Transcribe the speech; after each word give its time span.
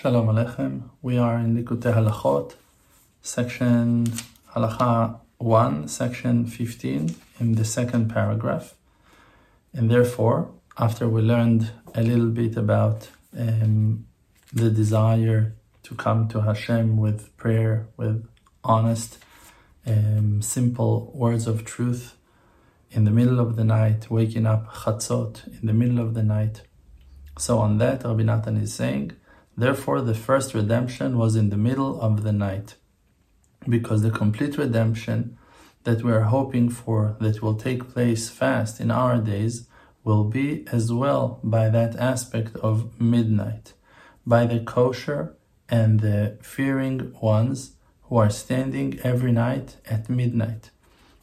Shalom 0.00 0.28
Aleichem. 0.28 0.90
We 1.02 1.18
are 1.18 1.38
in 1.38 1.56
Likutei 1.56 1.92
Halachot, 1.92 2.54
section 3.20 4.04
Halacha 4.54 5.18
1, 5.38 5.88
section 5.88 6.46
15, 6.46 7.16
in 7.40 7.52
the 7.56 7.64
second 7.64 8.08
paragraph. 8.08 8.76
And 9.72 9.90
therefore, 9.90 10.52
after 10.78 11.08
we 11.08 11.20
learned 11.20 11.72
a 11.96 12.02
little 12.04 12.28
bit 12.28 12.56
about 12.56 13.08
um, 13.36 14.06
the 14.52 14.70
desire 14.70 15.56
to 15.82 15.96
come 15.96 16.28
to 16.28 16.42
Hashem 16.42 16.96
with 16.96 17.36
prayer, 17.36 17.88
with 17.96 18.24
honest, 18.62 19.18
um, 19.84 20.40
simple 20.42 21.10
words 21.12 21.48
of 21.48 21.64
truth 21.64 22.14
in 22.92 23.02
the 23.02 23.10
middle 23.10 23.40
of 23.40 23.56
the 23.56 23.64
night, 23.64 24.08
waking 24.08 24.46
up 24.46 24.72
chatzot 24.72 25.60
in 25.60 25.66
the 25.66 25.74
middle 25.74 25.98
of 25.98 26.14
the 26.14 26.22
night. 26.22 26.62
So 27.36 27.58
on 27.58 27.78
that, 27.78 28.04
Rabbi 28.04 28.22
Natan 28.22 28.58
is 28.58 28.72
saying, 28.72 29.16
Therefore, 29.58 30.00
the 30.02 30.14
first 30.14 30.54
redemption 30.54 31.18
was 31.18 31.34
in 31.34 31.50
the 31.50 31.56
middle 31.56 32.00
of 32.00 32.22
the 32.22 32.32
night, 32.32 32.76
because 33.68 34.02
the 34.02 34.12
complete 34.12 34.56
redemption 34.56 35.36
that 35.82 36.04
we 36.04 36.12
are 36.12 36.30
hoping 36.36 36.68
for, 36.68 37.16
that 37.20 37.42
will 37.42 37.56
take 37.56 37.92
place 37.92 38.28
fast 38.28 38.80
in 38.80 38.92
our 38.92 39.18
days, 39.18 39.66
will 40.04 40.22
be 40.22 40.64
as 40.70 40.92
well 40.92 41.40
by 41.42 41.68
that 41.70 41.96
aspect 41.96 42.54
of 42.58 43.00
midnight, 43.00 43.72
by 44.24 44.46
the 44.46 44.60
kosher 44.60 45.34
and 45.68 45.98
the 45.98 46.38
fearing 46.40 47.12
ones 47.20 47.72
who 48.02 48.16
are 48.16 48.30
standing 48.30 49.00
every 49.02 49.32
night 49.32 49.76
at 49.86 50.08
midnight. 50.08 50.70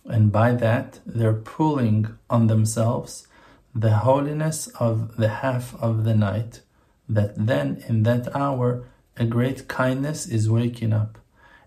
And 0.03 0.29
by 0.29 0.51
that, 0.55 0.99
they're 1.05 1.41
pulling 1.55 2.17
on 2.29 2.47
themselves 2.47 3.27
the 3.73 3.95
holiness 4.07 4.67
of 4.77 5.15
the 5.15 5.29
half 5.29 5.73
of 5.81 6.03
the 6.03 6.15
night 6.15 6.59
that 7.07 7.33
then 7.35 7.83
in 7.87 8.03
that 8.03 8.35
hour 8.35 8.87
a 9.17 9.25
great 9.25 9.67
kindness 9.67 10.27
is 10.27 10.49
waking 10.49 10.93
up. 10.93 11.17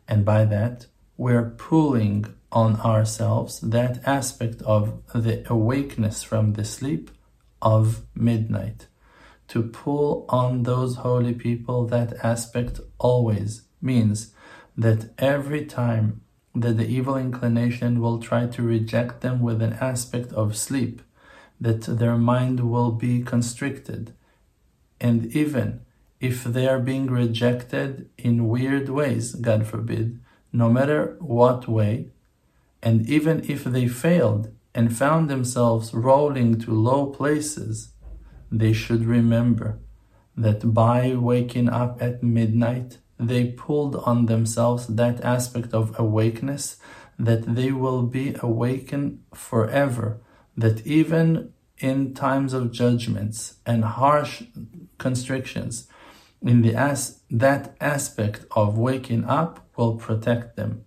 And 0.06 0.24
by 0.24 0.44
that, 0.46 0.86
we're 1.16 1.50
pulling 1.50 2.26
on 2.50 2.76
ourselves 2.80 3.60
that 3.60 4.00
aspect 4.06 4.62
of 4.62 5.02
the 5.14 5.44
awakeness 5.50 6.22
from 6.22 6.54
the 6.54 6.64
sleep 6.64 7.10
of 7.60 8.02
midnight. 8.14 8.86
To 9.48 9.62
pull 9.62 10.26
on 10.28 10.62
those 10.62 10.96
holy 10.96 11.34
people, 11.34 11.86
that 11.86 12.12
aspect 12.22 12.80
always 12.98 13.62
means 13.80 14.34
that 14.76 15.10
every 15.18 15.64
time 15.64 16.20
that 16.54 16.76
the 16.76 16.86
evil 16.86 17.16
inclination 17.16 18.00
will 18.00 18.18
try 18.18 18.46
to 18.46 18.62
reject 18.62 19.20
them 19.20 19.40
with 19.40 19.62
an 19.62 19.74
aspect 19.74 20.32
of 20.32 20.56
sleep, 20.56 21.02
that 21.60 21.82
their 21.82 22.16
mind 22.16 22.60
will 22.60 22.92
be 22.92 23.22
constricted, 23.22 24.14
and 25.00 25.26
even 25.34 25.80
if 26.20 26.44
they 26.44 26.66
are 26.66 26.80
being 26.80 27.06
rejected 27.06 28.10
in 28.18 28.48
weird 28.48 28.88
ways, 28.88 29.34
God 29.34 29.66
forbid, 29.66 30.20
no 30.52 30.68
matter 30.68 31.16
what 31.20 31.68
way, 31.68 32.08
and 32.82 33.08
even 33.08 33.44
if 33.48 33.64
they 33.64 33.86
failed 33.88 34.52
and 34.74 34.96
found 34.96 35.28
themselves 35.28 35.94
rolling 35.94 36.58
to 36.60 36.72
low 36.72 37.06
places, 37.06 37.92
they 38.50 38.72
should 38.72 39.04
remember 39.04 39.78
that 40.36 40.72
by 40.72 41.14
waking 41.14 41.68
up 41.68 42.00
at 42.00 42.22
midnight, 42.22 42.98
they 43.18 43.46
pulled 43.46 43.96
on 43.96 44.26
themselves 44.26 44.86
that 44.86 45.20
aspect 45.24 45.74
of 45.74 45.98
awakeness 45.98 46.76
that 47.18 47.54
they 47.56 47.72
will 47.72 48.02
be 48.02 48.36
awakened 48.40 49.20
forever, 49.34 50.20
that 50.56 50.86
even 50.86 51.52
in 51.80 52.14
times 52.14 52.52
of 52.52 52.72
judgments 52.72 53.56
and 53.64 53.84
harsh 53.84 54.42
constrictions 54.98 55.88
in 56.42 56.62
the 56.62 56.74
as 56.74 57.20
that 57.30 57.74
aspect 57.80 58.44
of 58.52 58.78
waking 58.78 59.24
up 59.24 59.66
will 59.76 59.96
protect 59.96 60.56
them 60.56 60.84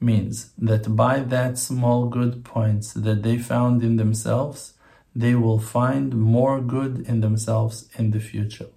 means 0.00 0.52
that 0.56 0.96
by 0.96 1.20
that 1.20 1.58
small 1.58 2.06
good 2.06 2.44
points 2.44 2.92
that 2.94 3.22
they 3.22 3.38
found 3.38 3.82
in 3.82 3.96
themselves 3.96 4.74
they 5.14 5.34
will 5.34 5.58
find 5.58 6.14
more 6.14 6.60
good 6.60 7.00
in 7.08 7.20
themselves 7.20 7.88
in 7.98 8.12
the 8.12 8.20
future. 8.20 8.68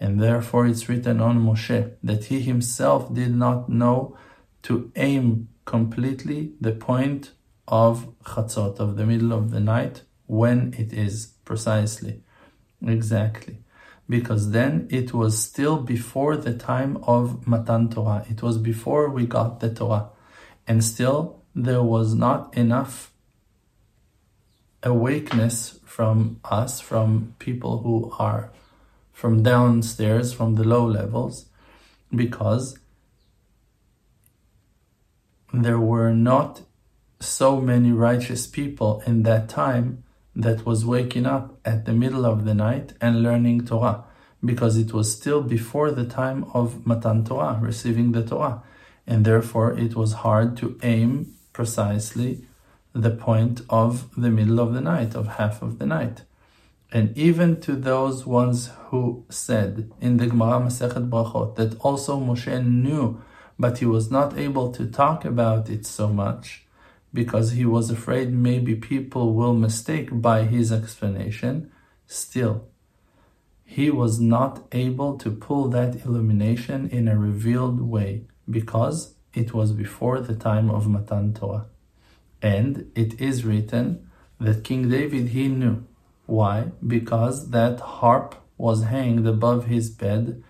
And 0.00 0.20
therefore 0.20 0.66
it's 0.66 0.88
written 0.88 1.20
on 1.20 1.44
Moshe 1.44 1.92
that 2.02 2.24
he 2.26 2.40
himself 2.40 3.12
did 3.12 3.34
not 3.34 3.68
know 3.68 4.16
to 4.62 4.90
aim 4.96 5.48
completely 5.64 6.52
the 6.60 6.72
point 6.72 7.32
of 7.66 8.08
chatzot 8.24 8.78
of 8.80 8.96
the 8.96 9.04
middle 9.04 9.32
of 9.32 9.50
the 9.50 9.60
night 9.60 10.02
when 10.28 10.72
it 10.78 10.92
is 10.92 11.34
precisely 11.44 12.22
exactly 12.86 13.58
because 14.08 14.52
then 14.52 14.88
it 14.90 15.12
was 15.12 15.42
still 15.42 15.76
before 15.78 16.36
the 16.36 16.54
time 16.54 16.96
of 17.02 17.46
Matan 17.46 17.90
Torah. 17.90 18.24
It 18.28 18.42
was 18.42 18.56
before 18.56 19.10
we 19.10 19.26
got 19.26 19.60
the 19.60 19.72
Torah. 19.72 20.08
And 20.66 20.82
still 20.82 21.42
there 21.54 21.82
was 21.82 22.14
not 22.14 22.56
enough 22.56 23.12
awakeness 24.82 25.80
from 25.84 26.40
us, 26.44 26.80
from 26.80 27.34
people 27.38 27.82
who 27.82 28.12
are 28.18 28.50
from 29.12 29.42
downstairs, 29.42 30.32
from 30.32 30.54
the 30.54 30.64
low 30.64 30.86
levels, 30.86 31.46
because 32.14 32.78
there 35.52 35.80
were 35.80 36.14
not 36.14 36.62
so 37.20 37.60
many 37.60 37.90
righteous 37.90 38.46
people 38.46 39.02
in 39.06 39.24
that 39.24 39.48
time 39.48 40.04
that 40.38 40.64
was 40.64 40.86
waking 40.86 41.26
up 41.26 41.58
at 41.64 41.84
the 41.84 41.92
middle 41.92 42.24
of 42.24 42.44
the 42.44 42.54
night 42.54 42.92
and 43.00 43.22
learning 43.24 43.66
Torah 43.66 44.04
because 44.44 44.76
it 44.76 44.92
was 44.92 45.12
still 45.12 45.42
before 45.42 45.90
the 45.90 46.04
time 46.04 46.44
of 46.54 46.86
Matan 46.86 47.24
Torah, 47.24 47.58
receiving 47.60 48.12
the 48.12 48.22
Torah, 48.22 48.62
and 49.04 49.24
therefore 49.24 49.76
it 49.76 49.96
was 49.96 50.22
hard 50.24 50.56
to 50.58 50.78
aim 50.84 51.34
precisely 51.52 52.44
the 52.92 53.10
point 53.10 53.62
of 53.68 54.08
the 54.16 54.30
middle 54.30 54.60
of 54.60 54.74
the 54.74 54.80
night, 54.80 55.16
of 55.16 55.26
half 55.26 55.60
of 55.60 55.80
the 55.80 55.86
night. 55.86 56.22
And 56.92 57.16
even 57.18 57.60
to 57.62 57.74
those 57.74 58.24
ones 58.24 58.70
who 58.86 59.24
said 59.28 59.90
in 60.00 60.18
the 60.18 60.28
Gemara 60.28 60.60
Masechet 60.60 61.10
Brachot 61.10 61.56
that 61.56 61.78
also 61.80 62.18
Moshe 62.18 62.64
knew, 62.64 63.20
but 63.58 63.78
he 63.78 63.86
was 63.86 64.08
not 64.08 64.38
able 64.38 64.70
to 64.72 64.86
talk 64.86 65.24
about 65.24 65.68
it 65.68 65.84
so 65.84 66.08
much, 66.08 66.64
because 67.12 67.52
he 67.52 67.64
was 67.64 67.90
afraid 67.90 68.32
maybe 68.32 68.74
people 68.74 69.34
will 69.34 69.54
mistake 69.54 70.08
by 70.12 70.44
his 70.44 70.70
explanation, 70.72 71.70
still, 72.06 72.68
he 73.64 73.90
was 73.90 74.18
not 74.18 74.66
able 74.72 75.18
to 75.18 75.30
pull 75.30 75.68
that 75.68 76.04
illumination 76.04 76.88
in 76.88 77.06
a 77.06 77.18
revealed 77.18 77.80
way 77.80 78.22
because 78.48 79.14
it 79.34 79.52
was 79.52 79.72
before 79.72 80.20
the 80.20 80.34
time 80.34 80.70
of 80.70 80.88
Matan 80.88 81.34
Torah. 81.34 81.66
And 82.40 82.90
it 82.94 83.20
is 83.20 83.44
written 83.44 84.08
that 84.40 84.64
King 84.64 84.88
David 84.88 85.28
he 85.28 85.48
knew. 85.48 85.84
Why? 86.26 86.72
Because 86.86 87.50
that 87.50 87.80
harp 87.80 88.36
was 88.56 88.84
hanged 88.84 89.26
above 89.26 89.66
his 89.66 89.90
bed 89.90 90.42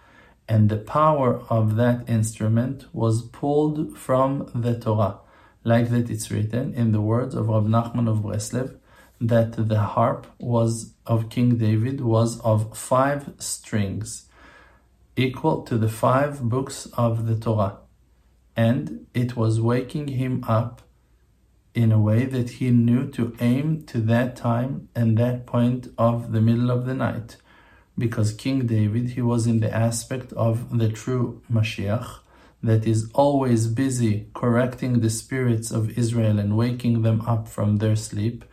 and 0.49 0.69
the 0.69 0.77
power 0.77 1.43
of 1.51 1.77
that 1.77 2.09
instrument 2.09 2.87
was 2.93 3.23
pulled 3.23 3.99
from 3.99 4.51
the 4.55 4.79
Torah 4.79 5.19
like 5.65 5.91
that 5.91 6.11
it's 6.11 6.31
written 6.31 6.75
in 6.75 6.93
the 6.93 7.01
words 7.01 7.35
of 7.35 7.49
Rav 7.49 7.65
Nachman 7.65 8.09
of 8.09 8.19
Breslev, 8.19 8.77
that 9.21 9.69
the 9.69 9.81
harp 9.81 10.27
was 10.39 10.95
of 11.07 11.29
King 11.29 11.57
David 11.57 12.01
was 12.01 12.41
of 12.41 12.77
five 12.77 13.33
strings, 13.39 14.29
equal 15.17 15.63
to 15.63 15.77
the 15.77 15.89
five 15.89 16.43
books 16.43 16.87
of 16.97 17.27
the 17.27 17.37
Torah, 17.37 17.79
and 18.57 19.07
it 19.15 19.37
was 19.37 19.61
waking 19.61 20.09
him 20.09 20.45
up 20.47 20.83
in 21.75 21.93
a 21.93 22.01
way 22.01 22.25
that 22.25 22.51
he 22.51 22.71
knew 22.71 23.09
to 23.11 23.37
aim 23.41 23.83
to 23.85 24.01
that 24.01 24.37
time 24.37 24.89
and 24.95 25.17
that 25.17 25.47
point 25.47 25.89
of 25.99 26.33
the 26.33 26.41
middle 26.41 26.71
of 26.71 26.87
the 26.87 26.95
night, 26.95 27.37
because 27.97 28.33
King 28.33 28.67
David 28.67 29.11
he 29.11 29.23
was 29.23 29.47
in 29.47 29.61
the 29.61 29.75
aspect 29.75 30.33
of 30.35 30.79
the 30.79 30.89
true 30.89 31.43
Mashiach 31.53 32.21
that 32.63 32.87
is 32.87 33.11
always 33.15 33.67
busy 33.67 34.27
correcting 34.35 35.01
the 35.01 35.11
spirits 35.11 35.71
of 35.71 35.97
Israel 35.97 36.39
and 36.39 36.57
waking 36.57 37.03
them 37.03 37.21
up 37.23 37.49
from 37.49 37.77
their 37.77 37.97
sleep 37.97 38.45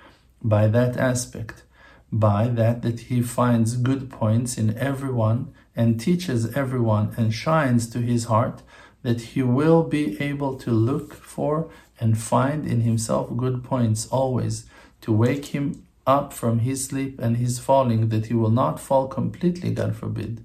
by 0.43 0.67
that 0.67 0.95
aspect, 0.97 1.63
by 2.11 2.47
that 2.47 2.81
that 2.83 2.99
he 3.01 3.21
finds 3.21 3.77
good 3.77 4.09
points 4.09 4.57
in 4.57 4.77
everyone 4.77 5.53
and 5.75 5.99
teaches 5.99 6.55
everyone 6.55 7.13
and 7.17 7.33
shines 7.33 7.89
to 7.89 7.99
his 7.99 8.25
heart 8.25 8.61
that 9.01 9.21
he 9.21 9.41
will 9.41 9.83
be 9.83 10.19
able 10.21 10.55
to 10.55 10.71
look 10.71 11.13
for 11.13 11.69
and 11.99 12.17
find 12.17 12.65
in 12.65 12.81
himself 12.81 13.35
good 13.35 13.63
points 13.63 14.07
always 14.07 14.65
to 15.01 15.11
wake 15.11 15.47
him 15.47 15.85
up 16.07 16.31
from 16.31 16.59
his 16.59 16.85
sleep 16.85 17.19
and 17.19 17.37
his 17.37 17.57
falling 17.59 18.09
that 18.09 18.27
he 18.27 18.33
will 18.33 18.51
not 18.51 18.79
fall 18.79 19.07
completely 19.07 19.71
god 19.71 19.95
forbid. 19.95 20.43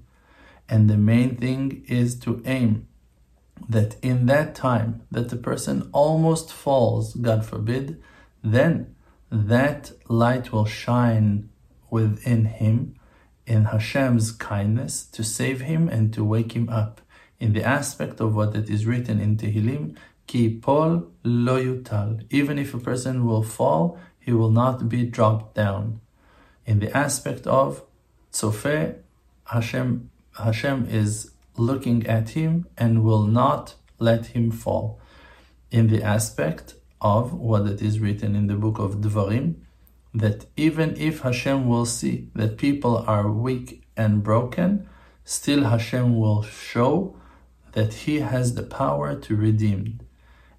And 0.67 0.89
the 0.89 0.97
main 0.97 1.35
thing 1.35 1.83
is 1.87 2.15
to 2.19 2.41
aim 2.45 2.87
that 3.69 3.95
in 4.01 4.25
that 4.27 4.55
time 4.55 5.01
that 5.11 5.29
the 5.29 5.35
person 5.35 5.89
almost 5.91 6.51
falls, 6.51 7.13
God 7.15 7.45
forbid, 7.45 8.01
then 8.43 8.95
that 9.31 9.91
light 10.07 10.51
will 10.51 10.65
shine 10.65 11.49
within 11.89 12.45
him 12.45 12.95
in 13.45 13.65
Hashem's 13.65 14.31
kindness 14.31 15.03
to 15.05 15.23
save 15.23 15.61
him 15.61 15.87
and 15.89 16.13
to 16.13 16.23
wake 16.23 16.53
him 16.53 16.69
up 16.69 17.01
in 17.39 17.53
the 17.53 17.63
aspect 17.63 18.19
of 18.19 18.35
what 18.35 18.55
it 18.55 18.69
is 18.69 18.85
written 18.85 19.19
in 19.19 19.35
Tehillim, 19.35 19.97
Ki 20.27 20.57
pol 20.59 21.07
lo 21.23 21.61
yutal. 21.61 22.25
Even 22.29 22.59
if 22.59 22.73
a 22.73 22.77
person 22.77 23.25
will 23.25 23.43
fall, 23.43 23.97
he 24.19 24.31
will 24.31 24.51
not 24.51 24.87
be 24.87 25.03
dropped 25.05 25.55
down. 25.55 25.99
In 26.65 26.79
the 26.79 26.95
aspect 26.95 27.47
of 27.47 27.83
Tzofeh, 28.31 28.95
Hashem, 29.45 30.09
Hashem 30.37 30.87
is 30.89 31.30
looking 31.57 32.05
at 32.07 32.29
him 32.29 32.67
and 32.77 33.03
will 33.03 33.23
not 33.23 33.75
let 33.99 34.27
him 34.27 34.51
fall. 34.51 34.99
In 35.69 35.87
the 35.87 36.03
aspect 36.03 36.75
of 36.99 37.33
what 37.33 37.65
it 37.67 37.81
is 37.81 37.99
written 37.99 38.35
in 38.35 38.47
the 38.47 38.55
book 38.55 38.77
of 38.79 38.95
Dvarim, 38.95 39.55
that 40.13 40.45
even 40.57 40.95
if 40.97 41.21
Hashem 41.21 41.67
will 41.67 41.85
see 41.85 42.29
that 42.35 42.57
people 42.57 42.97
are 43.07 43.31
weak 43.31 43.83
and 43.95 44.21
broken, 44.21 44.87
still 45.23 45.63
Hashem 45.63 46.17
will 46.19 46.43
show 46.43 47.15
that 47.71 47.93
He 47.93 48.19
has 48.19 48.55
the 48.55 48.63
power 48.63 49.15
to 49.15 49.35
redeem. 49.35 50.01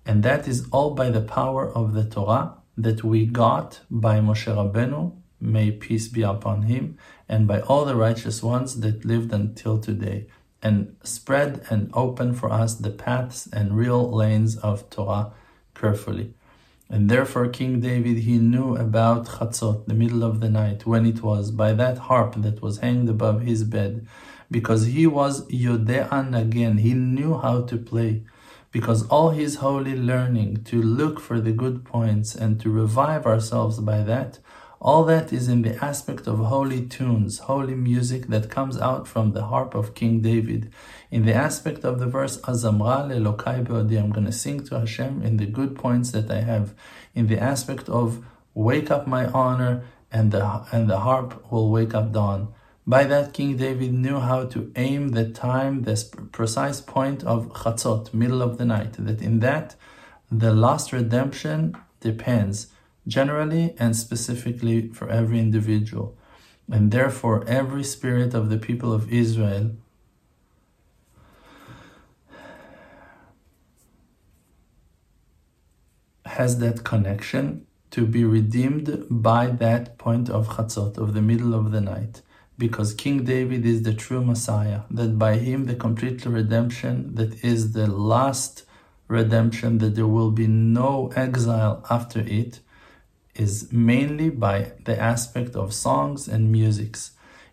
And 0.06 0.22
that 0.22 0.48
is 0.48 0.66
all 0.72 0.94
by 0.94 1.10
the 1.10 1.20
power 1.20 1.70
of 1.70 1.92
the 1.92 2.04
Torah 2.04 2.54
that 2.76 3.04
we 3.04 3.26
got 3.26 3.80
by 3.90 4.18
Moshe 4.18 4.46
Rabbeinu, 4.46 5.14
may 5.40 5.70
peace 5.70 6.08
be 6.08 6.22
upon 6.22 6.62
him, 6.62 6.96
and 7.28 7.46
by 7.46 7.60
all 7.60 7.84
the 7.84 7.96
righteous 7.96 8.42
ones 8.42 8.80
that 8.80 9.04
lived 9.04 9.32
until 9.32 9.78
today, 9.78 10.26
and 10.62 10.96
spread 11.02 11.64
and 11.70 11.90
open 11.92 12.34
for 12.34 12.50
us 12.50 12.74
the 12.74 12.90
paths 12.90 13.48
and 13.52 13.76
real 13.76 14.10
lanes 14.10 14.56
of 14.56 14.88
Torah 14.90 15.32
carefully. 15.74 16.34
And 16.88 17.08
therefore, 17.08 17.48
King 17.48 17.80
David, 17.80 18.18
he 18.18 18.36
knew 18.36 18.76
about 18.76 19.26
Chatzot, 19.26 19.86
the 19.86 19.94
middle 19.94 20.22
of 20.22 20.40
the 20.40 20.50
night, 20.50 20.84
when 20.84 21.06
it 21.06 21.22
was, 21.22 21.50
by 21.50 21.72
that 21.72 21.96
harp 21.96 22.34
that 22.36 22.60
was 22.60 22.78
hanged 22.78 23.08
above 23.08 23.40
his 23.40 23.64
bed, 23.64 24.06
because 24.50 24.84
he 24.86 25.06
was 25.06 25.46
yodea 25.48 26.30
nagen, 26.30 26.78
he 26.78 26.92
knew 26.92 27.38
how 27.38 27.62
to 27.62 27.78
play. 27.78 28.24
Because 28.70 29.06
all 29.08 29.30
his 29.30 29.56
holy 29.56 29.96
learning 29.96 30.64
to 30.64 30.82
look 30.82 31.18
for 31.18 31.40
the 31.40 31.52
good 31.52 31.84
points 31.84 32.34
and 32.34 32.60
to 32.60 32.70
revive 32.70 33.26
ourselves 33.26 33.80
by 33.80 34.02
that, 34.02 34.38
all 34.84 35.04
that 35.04 35.32
is 35.32 35.46
in 35.46 35.62
the 35.62 35.82
aspect 35.82 36.26
of 36.26 36.40
holy 36.40 36.84
tunes, 36.84 37.38
holy 37.38 37.76
music 37.76 38.26
that 38.26 38.50
comes 38.50 38.76
out 38.76 39.06
from 39.06 39.30
the 39.30 39.44
harp 39.44 39.76
of 39.76 39.94
King 39.94 40.20
David. 40.20 40.72
In 41.08 41.24
the 41.24 41.32
aspect 41.32 41.84
of 41.84 42.00
the 42.00 42.08
verse, 42.08 42.38
Azamra 42.38 43.06
lelokai 43.06 43.64
beodi, 43.64 43.96
I'm 43.96 44.10
going 44.10 44.26
to 44.26 44.32
sing 44.32 44.64
to 44.64 44.80
Hashem 44.80 45.22
in 45.22 45.36
the 45.36 45.46
good 45.46 45.76
points 45.76 46.10
that 46.10 46.28
I 46.32 46.40
have. 46.40 46.74
In 47.14 47.28
the 47.28 47.40
aspect 47.40 47.88
of 47.88 48.24
wake 48.54 48.90
up 48.90 49.06
my 49.06 49.26
honor, 49.26 49.84
and 50.10 50.32
the, 50.32 50.66
and 50.72 50.90
the 50.90 50.98
harp 50.98 51.52
will 51.52 51.70
wake 51.70 51.94
up 51.94 52.10
dawn. 52.10 52.52
By 52.84 53.04
that, 53.04 53.32
King 53.32 53.56
David 53.56 53.92
knew 53.92 54.18
how 54.18 54.46
to 54.46 54.72
aim 54.74 55.10
the 55.10 55.30
time, 55.30 55.84
the 55.84 55.96
precise 56.32 56.80
point 56.80 57.22
of 57.22 57.52
Chatzot, 57.52 58.12
middle 58.12 58.42
of 58.42 58.58
the 58.58 58.64
night, 58.64 58.94
that 58.98 59.22
in 59.22 59.38
that, 59.38 59.76
the 60.28 60.52
last 60.52 60.92
redemption 60.92 61.76
depends 62.00 62.66
generally 63.06 63.74
and 63.78 63.96
specifically 63.96 64.88
for 64.88 65.08
every 65.08 65.38
individual. 65.38 66.16
And 66.70 66.90
therefore, 66.90 67.44
every 67.46 67.84
spirit 67.84 68.34
of 68.34 68.48
the 68.48 68.58
people 68.58 68.92
of 68.92 69.12
Israel 69.12 69.72
has 76.24 76.58
that 76.58 76.84
connection 76.84 77.66
to 77.90 78.06
be 78.06 78.24
redeemed 78.24 79.04
by 79.10 79.46
that 79.46 79.98
point 79.98 80.30
of 80.30 80.48
Chatzot, 80.48 80.96
of 80.96 81.12
the 81.12 81.20
middle 81.20 81.52
of 81.54 81.72
the 81.72 81.80
night. 81.80 82.22
Because 82.56 82.94
King 82.94 83.24
David 83.24 83.66
is 83.66 83.82
the 83.82 83.92
true 83.92 84.24
Messiah, 84.24 84.82
that 84.90 85.18
by 85.18 85.36
him 85.36 85.66
the 85.66 85.74
complete 85.74 86.24
redemption, 86.24 87.14
that 87.16 87.44
is 87.44 87.72
the 87.72 87.86
last 87.86 88.64
redemption, 89.08 89.78
that 89.78 89.94
there 89.94 90.06
will 90.06 90.30
be 90.30 90.46
no 90.46 91.12
exile 91.14 91.84
after 91.90 92.20
it, 92.20 92.60
is 93.44 93.52
mainly 93.72 94.30
by 94.30 94.58
the 94.88 94.96
aspect 95.12 95.52
of 95.62 95.74
songs 95.86 96.20
and 96.28 96.42
musics, 96.60 97.02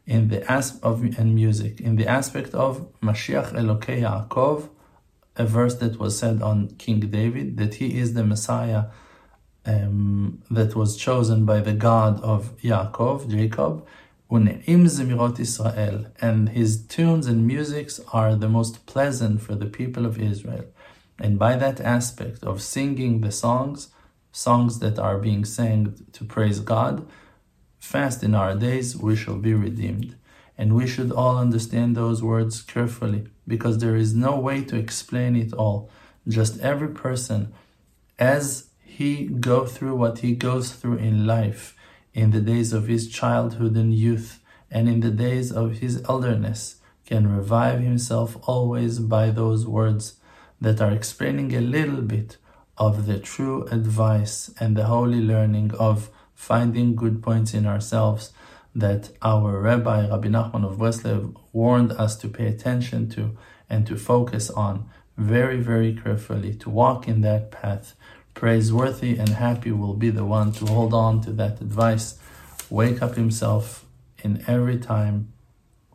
in 0.06 0.22
the 0.34 0.42
aspect 0.52 0.84
of 0.84 0.96
and 1.20 1.30
music, 1.44 1.74
in 1.88 1.94
the 2.00 2.08
aspect 2.20 2.52
of 2.66 2.72
Mashiach 3.08 3.50
Elokei 3.60 3.98
Yaakov, 4.06 4.70
a 5.44 5.46
verse 5.46 5.76
that 5.82 5.94
was 6.04 6.14
said 6.22 6.38
on 6.42 6.58
King 6.84 7.00
David 7.18 7.48
that 7.58 7.74
he 7.76 7.88
is 8.02 8.14
the 8.14 8.26
Messiah 8.34 8.84
um, 9.66 10.42
that 10.50 10.76
was 10.76 10.98
chosen 10.98 11.46
by 11.46 11.60
the 11.68 11.74
God 11.90 12.14
of 12.34 12.40
Yaakov, 12.70 13.30
Jacob, 13.30 13.86
Une'im 14.32 14.84
Zemirot 14.96 15.40
Israel, 15.40 16.06
and 16.22 16.50
his 16.50 16.86
tunes 16.94 17.26
and 17.28 17.48
musics 17.48 18.00
are 18.14 18.36
the 18.36 18.52
most 18.58 18.86
pleasant 18.86 19.42
for 19.46 19.56
the 19.56 19.66
people 19.80 20.06
of 20.06 20.20
Israel. 20.20 20.66
And 21.18 21.38
by 21.46 21.56
that 21.64 21.80
aspect 21.82 22.44
of 22.44 22.62
singing 22.62 23.22
the 23.22 23.32
songs, 23.32 23.90
songs 24.32 24.80
that 24.80 25.00
are 25.00 25.18
being 25.18 25.46
sang 25.46 25.96
to 26.14 26.24
praise 26.24 26.60
God, 26.60 27.08
fast 27.80 28.24
in 28.24 28.36
our 28.36 28.56
days 28.56 28.96
we 28.96 29.16
shall 29.16 29.38
be 29.38 29.54
redeemed. 29.54 30.16
And 30.58 30.76
we 30.76 30.88
should 30.88 31.12
all 31.12 31.38
understand 31.38 31.96
those 31.96 32.22
words 32.22 32.62
carefully 32.62 33.28
because 33.48 33.78
there 33.78 33.96
is 33.96 34.14
no 34.14 34.38
way 34.38 34.62
to 34.66 34.76
explain 34.76 35.36
it 35.36 35.54
all. 35.54 35.90
Just 36.28 36.60
every 36.60 36.90
person, 36.90 37.54
as 38.20 38.70
he 38.84 39.28
go 39.28 39.66
through 39.66 39.96
what 39.96 40.20
he 40.20 40.36
goes 40.36 40.74
through 40.74 40.98
in 40.98 41.26
life, 41.26 41.76
in 42.14 42.32
the 42.32 42.42
days 42.42 42.74
of 42.74 42.88
his 42.88 43.08
childhood 43.08 43.76
and 43.78 43.94
youth, 43.94 44.42
and 44.70 44.90
in 44.90 45.00
the 45.00 45.12
days 45.12 45.52
of 45.52 45.78
his 45.78 46.04
elderness, 46.10 46.76
can 47.06 47.34
revive 47.34 47.80
himself 47.80 48.38
always 48.44 49.00
by 49.00 49.30
those 49.30 49.66
words 49.66 50.16
that 50.60 50.82
are 50.82 50.92
explaining 50.92 51.56
a 51.56 51.62
little 51.62 52.02
bit 52.02 52.38
of 52.80 53.06
the 53.06 53.20
true 53.20 53.66
advice 53.66 54.50
and 54.60 54.76
the 54.76 54.86
holy 54.86 55.20
learning 55.20 55.72
of 55.78 56.10
finding 56.34 56.96
good 56.96 57.22
points 57.22 57.54
in 57.54 57.66
ourselves 57.66 58.32
that 58.74 59.10
our 59.22 59.60
Rabbi 59.60 60.08
Rabbi 60.08 60.30
Nachman 60.30 60.66
of 60.66 60.78
Breslev 60.78 61.36
warned 61.52 61.92
us 61.92 62.16
to 62.18 62.30
pay 62.30 62.48
attention 62.48 63.10
to 63.10 63.38
and 63.70 63.86
to 63.86 63.98
focus 63.98 64.50
on 64.50 64.90
very, 65.18 65.60
very 65.60 65.94
carefully, 65.94 66.56
to 66.56 66.70
walk 66.70 67.08
in 67.08 67.20
that 67.22 67.52
path. 67.52 67.94
Praiseworthy 68.34 69.18
and 69.18 69.30
happy 69.30 69.72
will 69.72 69.96
be 69.96 70.10
the 70.10 70.24
one 70.24 70.54
to 70.54 70.66
hold 70.66 70.94
on 70.94 71.20
to 71.22 71.32
that 71.34 71.60
advice, 71.60 72.18
wake 72.70 73.02
up 73.02 73.16
himself 73.16 73.86
in 74.24 74.44
every 74.48 74.78
time 74.78 75.34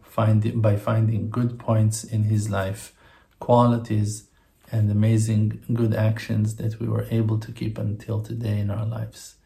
find 0.03 0.63
by 0.63 0.77
finding 0.77 1.31
good 1.31 1.59
points 1.59 2.05
in 2.05 2.25
his 2.25 2.51
life, 2.51 2.93
qualities 3.41 4.29
and 4.75 4.91
amazing 4.91 5.63
good 5.73 5.95
actions 5.95 6.57
that 6.57 6.81
we 6.81 6.89
were 6.89 7.07
able 7.11 7.39
to 7.39 7.53
keep 7.53 7.79
until 7.79 8.21
today 8.21 8.59
in 8.59 8.71
our 8.71 8.85
lives. 8.85 9.37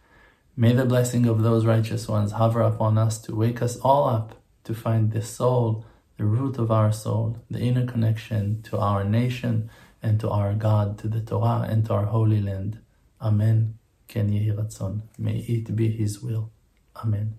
May 0.56 0.72
the 0.72 0.86
blessing 0.86 1.26
of 1.26 1.42
those 1.42 1.66
righteous 1.66 2.08
ones 2.08 2.32
hover 2.32 2.62
upon 2.62 2.96
us 2.96 3.18
to 3.22 3.36
wake 3.36 3.60
us 3.60 3.76
all 3.76 4.08
up 4.08 4.40
to 4.64 4.74
find 4.74 5.12
the 5.12 5.20
soul, 5.20 5.84
the 6.16 6.24
root 6.24 6.56
of 6.58 6.70
our 6.70 6.92
soul, 6.92 7.36
the 7.50 7.60
inner 7.60 7.86
connection 7.86 8.62
to 8.62 8.78
our 8.78 9.04
nation 9.04 9.68
and 10.02 10.18
to 10.20 10.30
our 10.30 10.54
God, 10.54 10.98
to 11.00 11.08
the 11.08 11.20
Torah 11.20 11.66
and 11.68 11.84
to 11.86 11.92
our 11.92 12.06
holy 12.06 12.40
land. 12.40 12.78
Amen. 13.20 13.78
Ken 14.08 14.30
Yehi. 14.30 15.02
May 15.18 15.38
it 15.40 15.76
be 15.76 15.90
His 15.90 16.22
will. 16.22 16.50
Amen. 16.96 17.38